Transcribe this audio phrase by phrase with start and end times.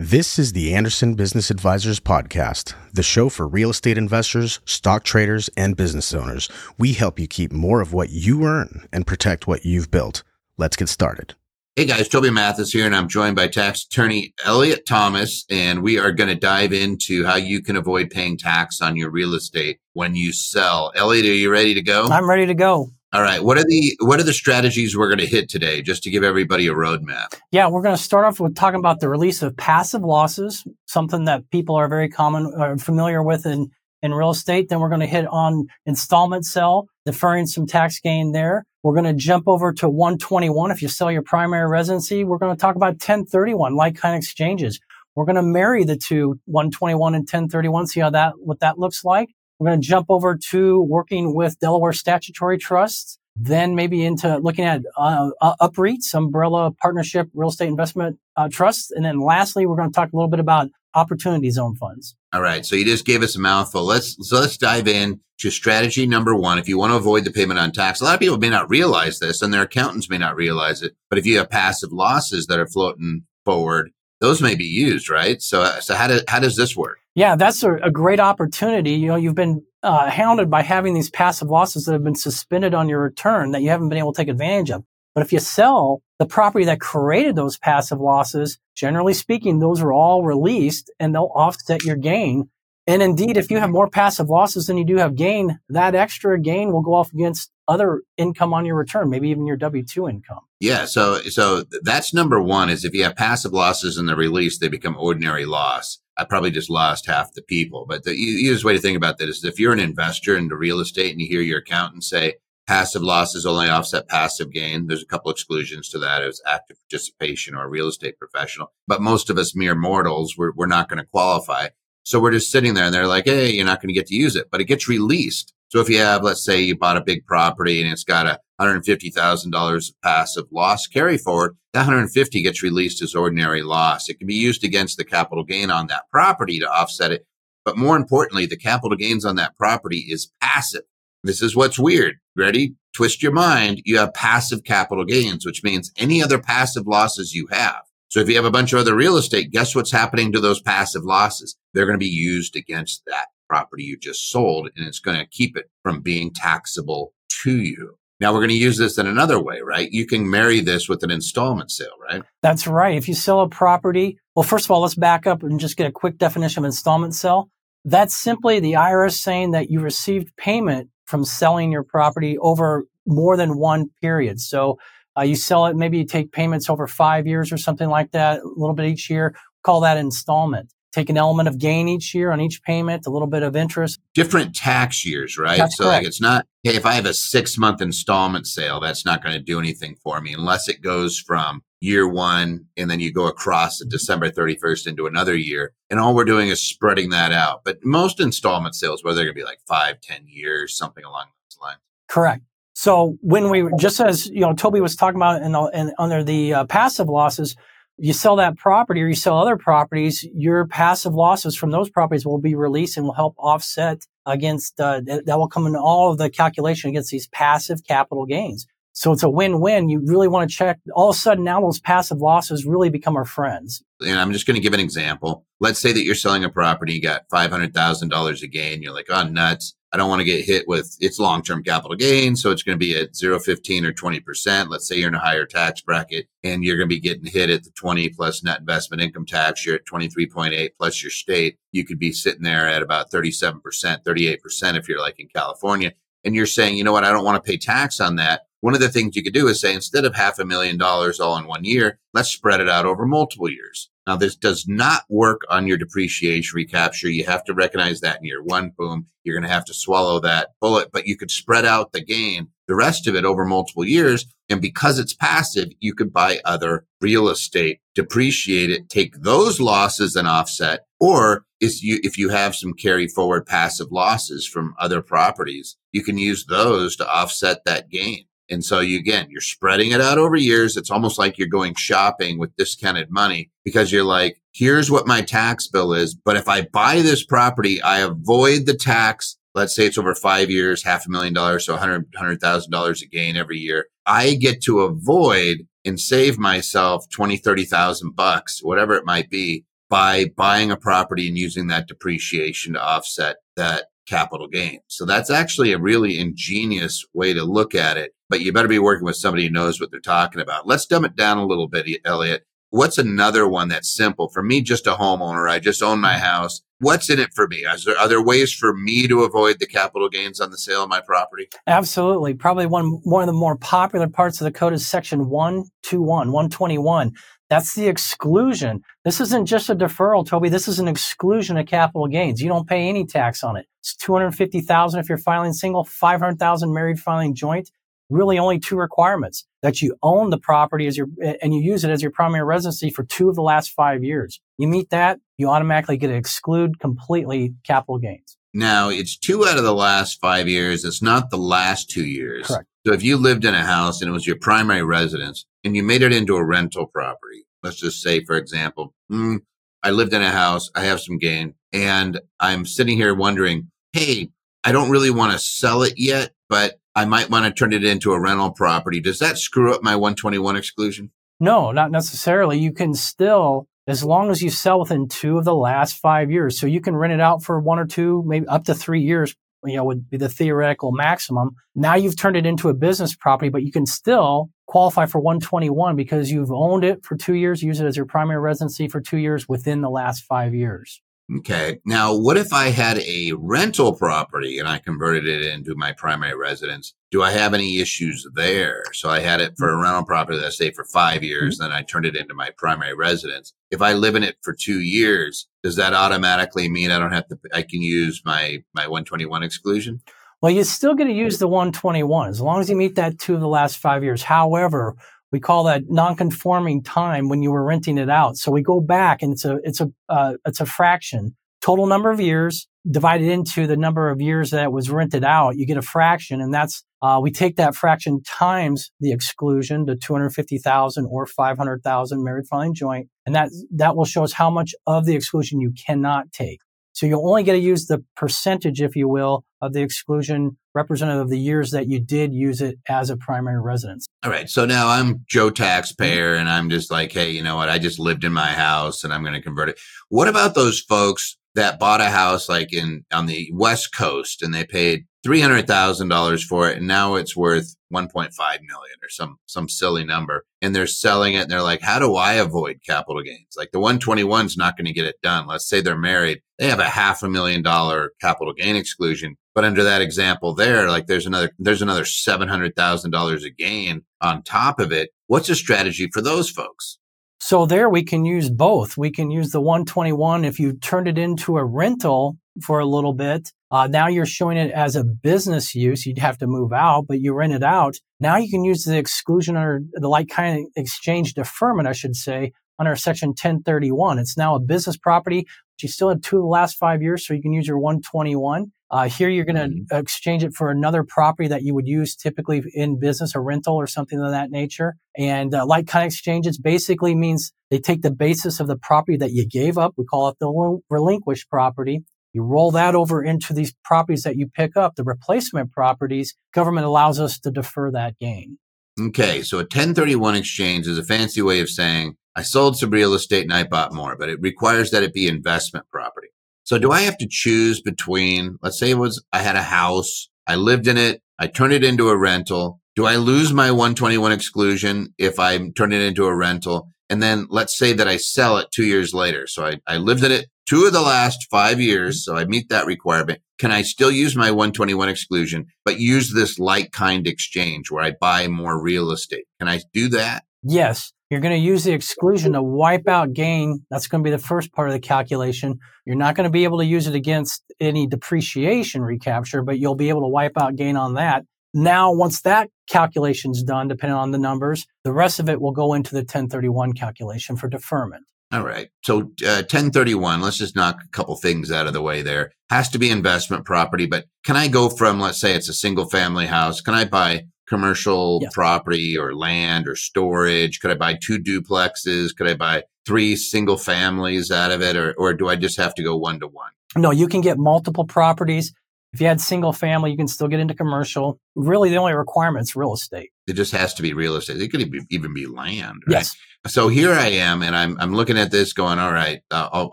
[0.00, 5.50] This is the Anderson Business Advisors Podcast, the show for real estate investors, stock traders,
[5.56, 6.48] and business owners.
[6.78, 10.22] We help you keep more of what you earn and protect what you've built.
[10.56, 11.34] Let's get started.
[11.74, 15.98] Hey guys, Toby Mathis here, and I'm joined by tax attorney Eliot Thomas, and we
[15.98, 19.80] are going to dive into how you can avoid paying tax on your real estate
[19.94, 20.92] when you sell.
[20.94, 22.06] Eliot, are you ready to go?
[22.06, 22.92] I'm ready to go.
[23.10, 23.42] All right.
[23.42, 26.22] What are the what are the strategies we're going to hit today, just to give
[26.22, 27.38] everybody a roadmap?
[27.50, 31.24] Yeah, we're going to start off with talking about the release of passive losses, something
[31.24, 33.70] that people are very common or familiar with in
[34.02, 34.68] in real estate.
[34.68, 38.66] Then we're going to hit on installment sell, deferring some tax gain there.
[38.82, 42.24] We're going to jump over to 121 if you sell your primary residency.
[42.24, 44.80] We're going to talk about 1031 like kind exchanges.
[45.14, 49.02] We're going to marry the two 121 and 1031, see how that what that looks
[49.02, 49.30] like.
[49.58, 54.64] We're going to jump over to working with Delaware statutory trusts, then maybe into looking
[54.64, 58.90] at uh, uh, UPREITs, umbrella partnership real estate investment uh, trusts.
[58.92, 62.16] And then lastly, we're going to talk a little bit about opportunity zone funds.
[62.32, 62.64] All right.
[62.64, 63.84] So you just gave us a mouthful.
[63.84, 66.58] Let's, so let's dive in to strategy number one.
[66.58, 68.70] If you want to avoid the payment on tax, a lot of people may not
[68.70, 70.94] realize this and their accountants may not realize it.
[71.10, 73.90] But if you have passive losses that are floating forward,
[74.20, 75.40] those may be used, right?
[75.40, 76.98] So, so how, do, how does this work?
[77.14, 78.92] Yeah, that's a, a great opportunity.
[78.92, 82.74] You know, you've been uh, hounded by having these passive losses that have been suspended
[82.74, 84.84] on your return that you haven't been able to take advantage of.
[85.14, 89.92] But if you sell the property that created those passive losses, generally speaking, those are
[89.92, 92.50] all released and they'll offset your gain.
[92.86, 96.40] And indeed, if you have more passive losses than you do have gain, that extra
[96.40, 100.08] gain will go off against other income on your return, maybe even your W two
[100.08, 100.40] income.
[100.58, 102.70] Yeah, so so that's number one.
[102.70, 105.98] Is if you have passive losses in the release, they become ordinary loss.
[106.16, 107.86] I probably just lost half the people.
[107.88, 110.80] But the easiest way to think about that is if you're an investor into real
[110.80, 112.34] estate and you hear your accountant say
[112.66, 117.54] passive losses only offset passive gain, there's a couple exclusions to that as active participation
[117.54, 118.72] or a real estate professional.
[118.86, 121.68] But most of us mere mortals, we're, we're not going to qualify.
[122.02, 124.14] So we're just sitting there and they're like, Hey, you're not going to get to
[124.14, 125.54] use it, but it gets released.
[125.68, 128.40] So if you have, let's say you bought a big property and it's got a
[128.60, 134.08] $150,000 of passive loss carry forward, that 150 gets released as ordinary loss.
[134.08, 137.26] It can be used against the capital gain on that property to offset it.
[137.64, 140.82] But more importantly, the capital gains on that property is passive.
[141.22, 142.14] This is what's weird.
[142.34, 142.74] Ready?
[142.94, 143.82] Twist your mind.
[143.84, 147.82] You have passive capital gains, which means any other passive losses you have.
[148.08, 150.62] So if you have a bunch of other real estate, guess what's happening to those
[150.62, 151.56] passive losses?
[151.74, 155.26] They're going to be used against that property you just sold and it's going to
[155.26, 157.96] keep it from being taxable to you.
[158.20, 159.88] Now we're going to use this in another way, right?
[159.90, 162.22] You can marry this with an installment sale, right?
[162.42, 162.96] That's right.
[162.96, 165.86] If you sell a property, well, first of all, let's back up and just get
[165.86, 167.48] a quick definition of installment sale.
[167.84, 173.36] That's simply the IRS saying that you received payment from selling your property over more
[173.36, 174.40] than one period.
[174.40, 174.78] So
[175.16, 178.40] uh, you sell it, maybe you take payments over five years or something like that,
[178.40, 179.34] a little bit each year.
[179.62, 183.28] Call that installment take an element of gain each year on each payment, a little
[183.28, 184.00] bit of interest.
[184.14, 185.58] Different tax years, right?
[185.58, 186.02] That's so correct.
[186.02, 189.34] like it's not hey, if I have a six month installment sale, that's not going
[189.34, 193.26] to do anything for me unless it goes from year one and then you go
[193.26, 195.72] across the December 31st into another year.
[195.90, 197.62] And all we're doing is spreading that out.
[197.64, 201.26] But most installment sales, whether they're going to be like five, ten years, something along
[201.26, 201.80] those lines.
[202.08, 202.42] Correct.
[202.74, 206.22] So when we, just as, you know, Toby was talking about in, the, in under
[206.22, 207.56] the uh, passive losses,
[207.98, 212.24] you sell that property or you sell other properties, your passive losses from those properties
[212.24, 216.18] will be released and will help offset against, uh, that will come in all of
[216.18, 218.66] the calculation against these passive capital gains.
[218.98, 219.88] So it's a win-win.
[219.88, 220.80] You really want to check.
[220.92, 223.80] All of a sudden now those passive losses really become our friends.
[224.00, 225.46] And I'm just going to give an example.
[225.60, 228.82] Let's say that you're selling a property, you got $500,000 a gain.
[228.82, 229.76] You're like, oh, nuts.
[229.92, 232.34] I don't want to get hit with its long-term capital gain.
[232.34, 234.68] So it's going to be at 0, 15 or 20%.
[234.68, 237.50] Let's say you're in a higher tax bracket and you're going to be getting hit
[237.50, 239.64] at the 20 plus net investment income tax.
[239.64, 241.56] You're at 23.8 plus your state.
[241.70, 245.92] You could be sitting there at about 37%, 38% if you're like in California.
[246.24, 247.04] And you're saying, you know what?
[247.04, 248.42] I don't want to pay tax on that.
[248.60, 251.20] One of the things you could do is say, instead of half a million dollars
[251.20, 253.88] all in one year, let's spread it out over multiple years.
[254.04, 257.10] Now, this does not work on your depreciation recapture.
[257.10, 260.18] You have to recognize that in year one, boom, you're going to have to swallow
[260.20, 263.84] that bullet, but you could spread out the gain, the rest of it over multiple
[263.84, 264.26] years.
[264.48, 270.16] And because it's passive, you could buy other real estate, depreciate it, take those losses
[270.16, 270.86] and offset.
[270.98, 276.02] Or if you, if you have some carry forward passive losses from other properties, you
[276.02, 278.24] can use those to offset that gain.
[278.50, 280.76] And so you again, you're spreading it out over years.
[280.76, 285.20] It's almost like you're going shopping with discounted money because you're like, here's what my
[285.20, 286.14] tax bill is.
[286.14, 289.36] But if I buy this property, I avoid the tax.
[289.54, 293.02] Let's say it's over five years, half a million dollars, so hundred hundred thousand dollars
[293.02, 293.86] a gain every year.
[294.06, 300.26] I get to avoid and save myself 20, 30,000 bucks, whatever it might be by
[300.36, 304.80] buying a property and using that depreciation to offset that capital gain.
[304.86, 308.78] So that's actually a really ingenious way to look at it, but you better be
[308.78, 310.66] working with somebody who knows what they're talking about.
[310.66, 312.44] Let's dumb it down a little bit, Eliot.
[312.70, 314.60] What's another one that's simple for me?
[314.60, 315.50] Just a homeowner.
[315.50, 316.24] I just own my mm-hmm.
[316.24, 316.60] house.
[316.80, 317.64] What's in it for me?
[317.84, 320.90] There, are there ways for me to avoid the capital gains on the sale of
[320.90, 321.48] my property?
[321.66, 322.34] Absolutely.
[322.34, 327.14] Probably one, one of the more popular parts of the code is section 121, 121.
[327.48, 328.82] That's the exclusion.
[329.04, 330.50] This isn't just a deferral, Toby.
[330.50, 332.42] This is an exclusion of capital gains.
[332.42, 333.66] You don't pay any tax on it.
[333.80, 337.70] It's 250,000 if you're filing single, 500,000 married filing joint.
[338.10, 341.08] Really only two requirements that you own the property as your,
[341.42, 344.40] and you use it as your primary residency for two of the last five years.
[344.56, 348.36] You meet that, you automatically get to exclude completely capital gains.
[348.54, 350.84] Now it's two out of the last five years.
[350.84, 352.46] It's not the last two years.
[352.46, 352.66] Correct.
[352.86, 355.82] So if you lived in a house and it was your primary residence and you
[355.82, 359.40] made it into a rental property, let's just say, for example, mm,
[359.82, 364.30] I lived in a house, I have some gain, and I'm sitting here wondering, hey,
[364.64, 367.84] I don't really want to sell it yet, but I might want to turn it
[367.84, 368.98] into a rental property.
[368.98, 371.12] Does that screw up my 121 exclusion?
[371.38, 372.58] No, not necessarily.
[372.58, 376.58] You can still, as long as you sell within two of the last five years.
[376.58, 379.36] So you can rent it out for one or two, maybe up to three years
[379.64, 381.50] you know, would be the theoretical maximum.
[381.76, 385.94] Now you've turned it into a business property, but you can still qualify for 121
[385.94, 389.18] because you've owned it for two years, use it as your primary residency for two
[389.18, 391.00] years within the last five years.
[391.36, 391.78] Okay.
[391.84, 396.34] Now, what if I had a rental property and I converted it into my primary
[396.34, 396.94] residence?
[397.10, 398.82] Do I have any issues there?
[398.94, 401.70] So I had it for a rental property, let's say for five years, mm-hmm.
[401.70, 403.52] then I turned it into my primary residence.
[403.70, 407.28] If I live in it for two years, does that automatically mean I don't have
[407.28, 410.00] to, I can use my, my 121 exclusion?
[410.40, 413.34] Well, you're still going to use the 121 as long as you meet that two
[413.34, 414.22] of the last five years.
[414.22, 414.96] However,
[415.32, 418.36] we call that non-conforming time when you were renting it out.
[418.36, 421.36] So we go back and it's a, it's a, uh, it's a fraction.
[421.60, 425.56] Total number of years divided into the number of years that was rented out.
[425.56, 429.96] You get a fraction and that's, uh, we take that fraction times the exclusion to
[429.96, 433.08] 250,000 or 500,000 married filing joint.
[433.26, 436.60] And that, that will show us how much of the exclusion you cannot take.
[436.98, 441.22] So you'll only get to use the percentage, if you will, of the exclusion representative
[441.22, 444.08] of the years that you did use it as a primary residence.
[444.24, 444.50] All right.
[444.50, 445.62] So now I'm Joe mm-hmm.
[445.62, 447.68] taxpayer and I'm just like, hey, you know what?
[447.68, 449.78] I just lived in my house and I'm going to convert it.
[450.08, 454.54] What about those folks that bought a house like in on the West Coast and
[454.54, 458.60] they paid three hundred thousand dollars for it, and now it's worth one point five
[458.62, 462.16] million or some some silly number, and they're selling it, and they're like, "How do
[462.16, 463.54] I avoid capital gains?
[463.56, 465.46] Like the one twenty one is not going to get it done.
[465.46, 469.64] Let's say they're married, they have a half a million dollar capital gain exclusion, but
[469.64, 474.02] under that example there, like there's another there's another seven hundred thousand dollars a gain
[474.20, 475.10] on top of it.
[475.26, 476.98] What's a strategy for those folks?
[477.40, 478.96] So there we can use both.
[478.96, 483.12] We can use the 121 if you turned it into a rental for a little
[483.12, 483.52] bit.
[483.70, 486.04] Uh, now you're showing it as a business use.
[486.04, 487.96] You'd have to move out, but you rent it out.
[488.18, 492.16] Now you can use the exclusion or the like kind of exchange deferment, I should
[492.16, 494.18] say, under section 1031.
[494.18, 497.26] It's now a business property, but you still have two of the last five years,
[497.26, 498.72] so you can use your 121.
[498.90, 499.96] Uh, here you're going to mm-hmm.
[499.96, 503.86] exchange it for another property that you would use typically in business or rental or
[503.86, 504.96] something of that nature.
[505.16, 509.18] And uh, like kind of exchanges basically means they take the basis of the property
[509.18, 509.94] that you gave up.
[509.96, 512.04] We call it the relinquished property.
[512.32, 516.34] You roll that over into these properties that you pick up, the replacement properties.
[516.54, 518.58] Government allows us to defer that gain.
[519.00, 519.42] Okay.
[519.42, 523.42] So a 1031 exchange is a fancy way of saying I sold some real estate
[523.44, 526.28] and I bought more, but it requires that it be investment property.
[526.68, 530.28] So do I have to choose between, let's say it was, I had a house,
[530.46, 532.78] I lived in it, I turned it into a rental.
[532.94, 536.90] Do I lose my 121 exclusion if I turn it into a rental?
[537.08, 539.46] And then let's say that I sell it two years later.
[539.46, 542.16] So I, I lived in it two of the last five years.
[542.16, 542.36] Mm-hmm.
[542.36, 543.40] So I meet that requirement.
[543.58, 548.12] Can I still use my 121 exclusion, but use this like kind exchange where I
[548.20, 549.46] buy more real estate?
[549.58, 550.44] Can I do that?
[550.62, 551.14] Yes.
[551.30, 553.84] You're going to use the exclusion to wipe out gain.
[553.90, 555.78] That's going to be the first part of the calculation.
[556.06, 559.94] You're not going to be able to use it against any depreciation recapture, but you'll
[559.94, 561.44] be able to wipe out gain on that.
[561.74, 565.92] Now, once that calculation's done, depending on the numbers, the rest of it will go
[565.92, 568.24] into the 1031 calculation for deferment.
[568.50, 568.88] All right.
[569.04, 572.52] So uh, 1031, let's just knock a couple things out of the way there.
[572.70, 576.08] Has to be investment property, but can I go from, let's say it's a single
[576.08, 576.80] family house.
[576.80, 580.80] Can I buy commercial property or land or storage?
[580.80, 582.34] Could I buy two duplexes?
[582.34, 584.96] Could I buy three single families out of it?
[584.96, 586.70] Or, or do I just have to go one to one?
[586.96, 588.72] No, you can get multiple properties.
[589.12, 591.38] If you had single family, you can still get into commercial.
[591.54, 593.30] Really, the only requirement is real estate.
[593.46, 594.60] It just has to be real estate.
[594.60, 596.02] It could even be land.
[596.06, 596.16] Right?
[596.16, 596.36] Yes.
[596.66, 599.90] So here I am, and I'm I'm looking at this, going, all right, uh, I'll,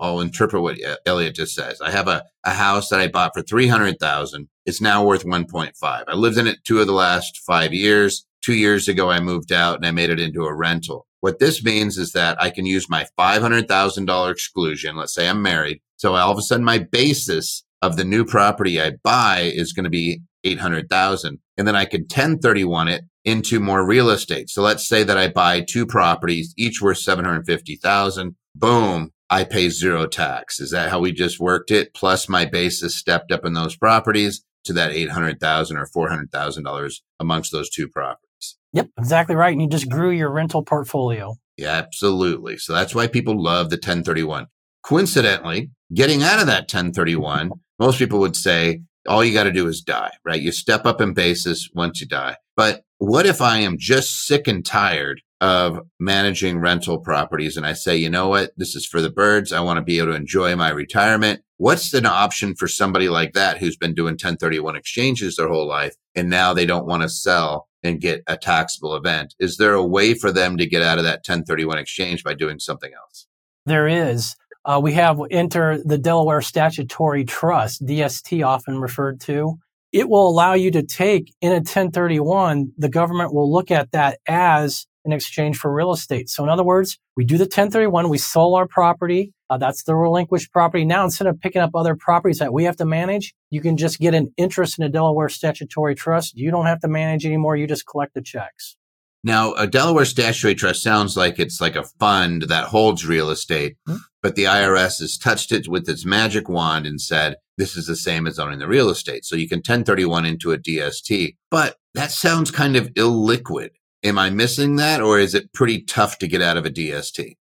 [0.02, 1.80] I'll interpret what Eliot just says.
[1.80, 4.50] I have a, a house that I bought for three hundred thousand.
[4.66, 6.06] It's now worth one point five.
[6.08, 8.26] I lived in it two of the last five years.
[8.44, 11.08] Two years ago, I moved out and I made it into a rental.
[11.22, 14.96] What this means is that I can use my $500,000 exclusion.
[14.96, 15.82] Let's say I'm married.
[15.98, 19.86] So all of a sudden my basis of the new property I buy is going
[19.86, 21.40] to be 800,000.
[21.58, 24.50] And then I could 1031 it into more real estate.
[24.50, 28.36] So let's say that I buy two properties, each worth 750,000.
[28.54, 29.12] Boom.
[29.28, 30.60] I pay zero tax.
[30.60, 31.96] Is that how we just worked it?
[31.96, 37.70] Plus my basis stepped up in those properties to that 800,000 or $400,000 amongst those
[37.70, 38.58] two properties.
[38.74, 39.54] Yep, exactly right.
[39.54, 41.36] And you just grew your rental portfolio.
[41.58, 42.58] Yeah, absolutely.
[42.58, 44.48] So that's why people love the 1031.
[44.84, 49.68] Coincidentally, getting out of that 1031, most people would say all you got to do
[49.68, 50.42] is die, right?
[50.42, 52.38] You step up in basis once you die.
[52.56, 57.74] But what if I am just sick and tired of managing rental properties and I
[57.74, 58.50] say, you know what?
[58.58, 59.54] This is for the birds.
[59.54, 61.42] I want to be able to enjoy my retirement.
[61.58, 65.94] What's an option for somebody like that who's been doing 1031 exchanges their whole life
[66.16, 69.36] and now they don't want to sell and get a taxable event.
[69.40, 72.58] Is there a way for them to get out of that 1031 exchange by doing
[72.58, 73.28] something else?
[73.68, 74.36] There is.
[74.66, 79.60] Uh, we have enter the Delaware Statutory Trust, DST often referred to.
[79.92, 84.18] It will allow you to take in a 1031, the government will look at that
[84.28, 86.30] as in exchange for real estate.
[86.30, 89.34] So in other words, we do the 1031, we sold our property.
[89.50, 90.86] Uh, that's the relinquished property.
[90.86, 94.00] Now, instead of picking up other properties that we have to manage, you can just
[94.00, 96.36] get an interest in a Delaware statutory trust.
[96.36, 97.56] You don't have to manage anymore.
[97.56, 98.76] You just collect the checks.
[99.24, 103.76] Now, a Delaware statutory trust sounds like it's like a fund that holds real estate,
[103.88, 103.98] mm-hmm.
[104.22, 107.96] but the IRS has touched it with its magic wand and said, this is the
[107.96, 109.26] same as owning the real estate.
[109.26, 113.70] So you can 1031 into a DST, but that sounds kind of illiquid.
[114.06, 117.38] Am I missing that, or is it pretty tough to get out of a DST?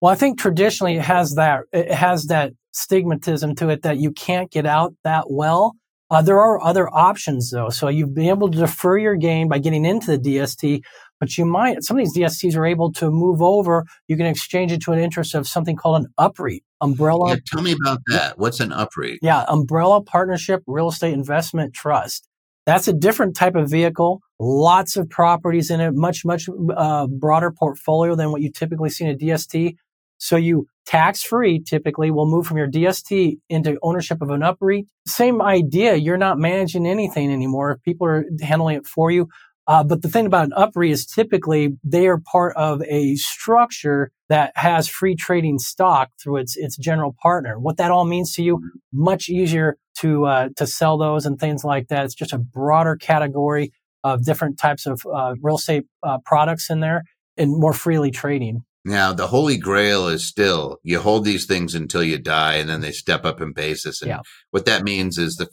[0.00, 4.10] Well, I think traditionally it has that it has that stigmatism to it that you
[4.10, 5.76] can't get out that well.
[6.10, 9.58] Uh, there are other options though, so you've been able to defer your gain by
[9.58, 10.80] getting into the DST,
[11.20, 13.84] but you might some of these DSTs are able to move over.
[14.08, 17.30] You can exchange it to an interest of something called an UPREIT umbrella.
[17.30, 18.38] Yeah, tell me about that.
[18.38, 19.18] What's an UPREIT?
[19.22, 22.26] Yeah, umbrella partnership real estate investment trust.
[22.68, 24.20] That's a different type of vehicle.
[24.38, 29.04] Lots of properties in it, much, much uh, broader portfolio than what you typically see
[29.04, 29.76] in a DST.
[30.18, 34.84] So you tax free typically will move from your DST into ownership of an UPREIT.
[35.06, 35.94] Same idea.
[35.94, 37.72] You're not managing anything anymore.
[37.72, 39.30] If people are handling it for you,
[39.66, 44.10] uh, but the thing about an UPREIT is typically they are part of a structure
[44.28, 47.58] that has free trading stock through its its general partner.
[47.58, 48.60] What that all means to you,
[48.92, 52.04] much easier to uh, to sell those and things like that.
[52.04, 53.72] It's just a broader category
[54.04, 57.02] of different types of uh, real estate uh, products in there
[57.36, 58.64] and more freely trading.
[58.84, 62.80] Now, the holy grail is still you hold these things until you die, and then
[62.80, 64.02] they step up in basis.
[64.02, 64.20] And yeah.
[64.50, 65.48] what that means is the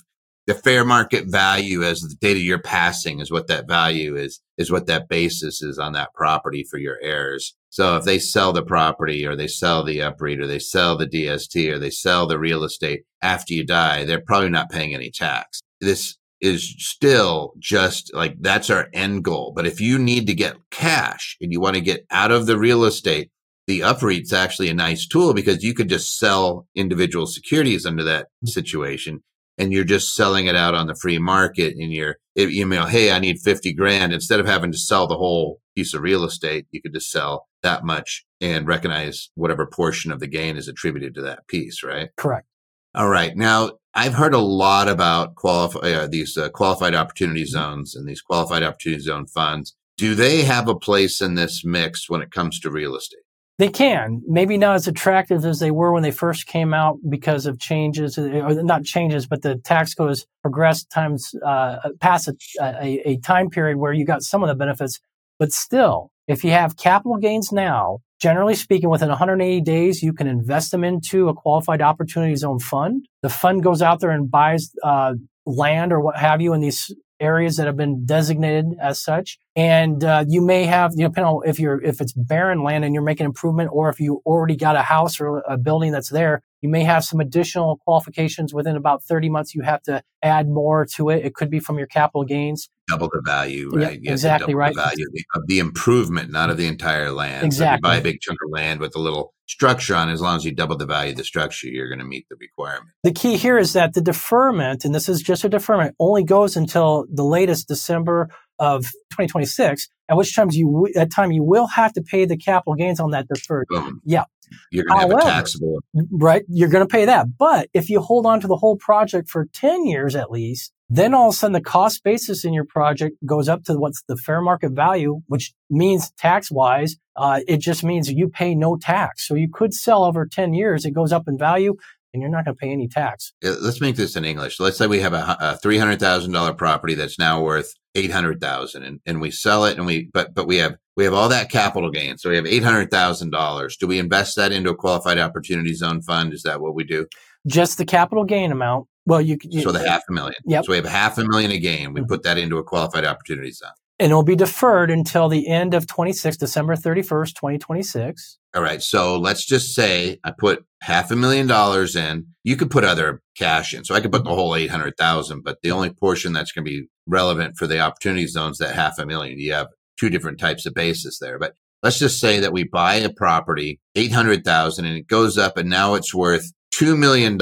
[0.48, 4.72] the fair market value as the data you're passing is what that value is, is
[4.72, 7.56] what that basis is on that property for your heirs.
[7.76, 11.06] So if they sell the property or they sell the UPREIT or they sell the
[11.06, 15.12] DST or they sell the real estate after you die, they're probably not paying any
[15.12, 15.60] tax.
[15.82, 19.52] This is still just like that's our end goal.
[19.54, 22.58] But if you need to get cash and you want to get out of the
[22.58, 23.30] real estate,
[23.68, 28.28] the UPREIT's actually a nice tool because you could just sell individual securities under that
[28.42, 28.48] hmm.
[28.48, 29.22] situation
[29.58, 33.12] and you're just selling it out on the free market and you're you know hey
[33.12, 36.68] i need 50 grand instead of having to sell the whole piece of real estate
[36.72, 41.16] you could just sell that much and recognize whatever portion of the gain is attributed
[41.16, 42.10] to that piece right?
[42.18, 42.48] Correct.
[42.94, 43.36] All right.
[43.36, 47.52] Now i've heard a lot about qualify, uh, these uh, qualified opportunity mm-hmm.
[47.52, 49.76] zones and these qualified opportunity zone funds.
[49.98, 53.25] Do they have a place in this mix when it comes to real estate
[53.58, 54.22] they can.
[54.28, 58.18] Maybe not as attractive as they were when they first came out because of changes,
[58.18, 63.18] or not changes, but the tax code has progressed times uh, past a, a, a
[63.18, 65.00] time period where you got some of the benefits.
[65.40, 70.28] But still, if you have capital gains now, generally speaking, within 180 days, you can
[70.28, 73.06] invest them into a qualified opportunity zone fund.
[73.22, 75.14] The fund goes out there and buys uh,
[75.46, 79.38] land or what have you in these areas that have been designated as such.
[79.56, 82.84] And uh, you may have, you know, depending on if you're if it's barren land
[82.84, 86.10] and you're making improvement, or if you already got a house or a building that's
[86.10, 89.56] there, you may have some additional qualifications within about 30 months.
[89.56, 91.24] You have to add more to it.
[91.24, 92.70] It could be from your capital gains.
[92.90, 94.00] Double the value, right?
[94.02, 94.76] Yeah, exactly right.
[94.76, 97.46] The value of the improvement, not of the entire land.
[97.46, 97.88] Exactly.
[97.88, 100.38] So you buy a big chunk of land with a little structure on, as long
[100.38, 102.90] as you double the value of the structure, you're going to meet the requirement.
[103.04, 106.56] The key here is that the deferment, and this is just a deferment, only goes
[106.56, 109.88] until the latest December of 2026.
[110.08, 113.12] At which times you at time you will have to pay the capital gains on
[113.12, 113.66] that deferred.
[113.70, 114.02] Boom.
[114.06, 114.26] Yeah.
[114.72, 115.80] You're going to have However, a taxable.
[116.12, 116.44] right?
[116.48, 117.26] You're going to pay that.
[117.38, 121.16] But if you hold on to the whole project for 10 years at least, then
[121.16, 124.16] all of a sudden the cost basis in your project goes up to what's the
[124.16, 129.28] fair market value, which means tax wise, uh, it just means you pay no tax.
[129.28, 130.86] So you could sell over 10 years.
[130.86, 131.76] It goes up in value
[132.16, 133.34] and you're not going to pay any tax.
[133.44, 134.60] Let's make this in English.
[134.60, 138.10] Let's say we have a, a three hundred thousand dollar property that's now worth eight
[138.12, 141.14] hundred thousand, and and we sell it, and we but but we have we have
[141.14, 143.76] all that capital gain, so we have eight hundred thousand dollars.
[143.78, 146.34] Do we invest that into a qualified opportunity zone fund?
[146.34, 147.06] Is that what we do?
[147.46, 148.88] Just the capital gain amount.
[149.06, 150.36] Well, you, you So the half a million.
[150.48, 150.66] Yep.
[150.66, 151.94] So we have half a million a gain.
[151.94, 152.08] We Mhm.
[152.08, 153.70] put that into a qualified opportunity zone.
[154.00, 158.38] And it'll be deferred until the end of 26, December 31st, 2026.
[158.54, 158.82] All right.
[158.82, 162.28] So let's just say I put half a million dollars in.
[162.44, 163.84] You could put other cash in.
[163.84, 166.88] So I could put the whole 800,000, but the only portion that's going to be
[167.08, 169.40] relevant for the opportunity zones that half a million.
[169.40, 172.96] You have two different types of basis there, but let's just say that we buy
[172.96, 177.40] a property, 800,000 and it goes up and now it's worth $2 million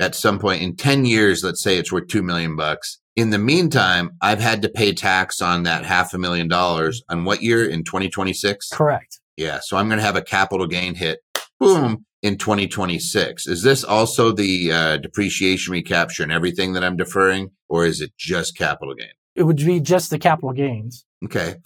[0.00, 1.44] at some point in 10 years.
[1.44, 2.98] Let's say it's worth 2 million bucks.
[3.16, 7.24] In the meantime, I've had to pay tax on that half a million dollars on
[7.24, 8.70] what year in 2026?
[8.70, 9.20] Correct.
[9.36, 9.60] Yeah.
[9.62, 11.20] So I'm going to have a capital gain hit,
[11.60, 13.46] boom, in 2026.
[13.46, 18.12] Is this also the uh, depreciation recapture and everything that I'm deferring, or is it
[18.18, 19.08] just capital gain?
[19.36, 21.04] It would be just the capital gains.
[21.24, 21.56] Okay.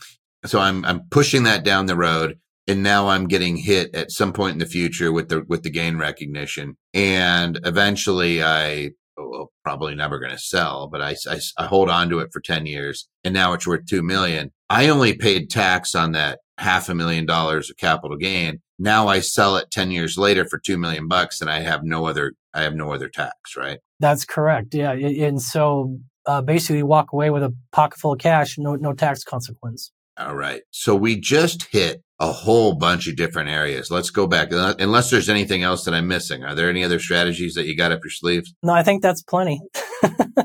[0.44, 4.32] So I'm I'm pushing that down the road, and now I'm getting hit at some
[4.32, 8.90] point in the future with the with the gain recognition, and eventually I.
[9.18, 12.40] Well, probably never going to sell, but I, I, I hold on to it for
[12.40, 14.52] 10 years and now it's worth 2 million.
[14.70, 18.60] I only paid tax on that half a million dollars of capital gain.
[18.78, 22.06] Now I sell it 10 years later for 2 million bucks and I have no
[22.06, 23.78] other, I have no other tax, right?
[24.00, 24.74] That's correct.
[24.74, 24.92] Yeah.
[24.92, 29.24] And so uh, basically, walk away with a pocket full of cash, no, no tax
[29.24, 29.90] consequence.
[30.18, 30.60] All right.
[30.70, 33.90] So we just hit a whole bunch of different areas.
[33.90, 34.48] Let's go back.
[34.50, 36.42] Unless there's anything else that I'm missing.
[36.44, 38.52] Are there any other strategies that you got up your sleeves?
[38.62, 39.60] No, I think that's plenty.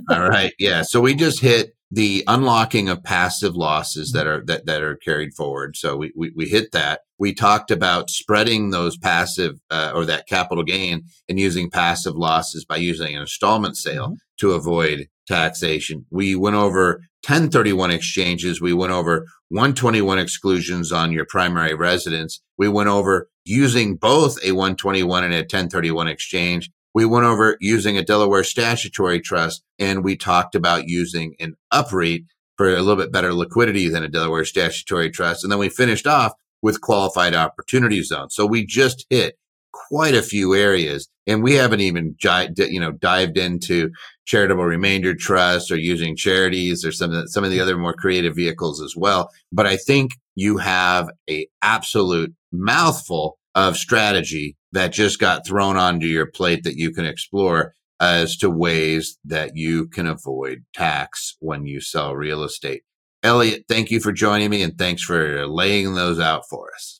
[0.10, 0.54] All right.
[0.60, 0.84] Yeah.
[0.84, 5.34] So we just hit the unlocking of passive losses that are that, that are carried
[5.36, 5.76] forward.
[5.78, 7.02] So we, we, we hit that.
[7.20, 12.66] We talked about spreading those passive uh, or that capital gain and using passive losses
[12.66, 14.16] by using an installment sale Mhm.
[14.40, 16.06] to avoid taxation.
[16.10, 18.62] We went over 1031 exchanges.
[18.62, 22.42] We went over 121 exclusions on your primary residence.
[22.58, 26.70] We went over using both a 121 and a 1031 exchange.
[26.94, 32.26] We went over using a Delaware statutory trust and we talked about using an UPREIT
[32.58, 35.44] for a little bit better liquidity than a Delaware statutory trust.
[35.44, 38.36] And then we finished off with qualified opportunity zones.
[38.36, 39.38] So we just hit
[39.74, 42.16] quite a few areas and we haven't even
[42.58, 43.90] you know dived into
[44.26, 47.94] charitable remainder trust or using charities or some of the, some of the other more
[47.94, 49.30] creative vehicles as well.
[49.52, 56.08] But i think you have a absolute mouthful of strategy that just got thrown onto
[56.08, 61.66] your plate that you can explore as to ways that you can avoid tax when
[61.66, 62.84] you sell real estate.
[63.22, 67.00] Eliot thank you for joining me and thanks for laying those out for us